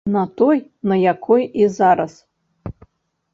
[0.13, 0.57] На той,
[0.89, 2.13] на якой і зараз.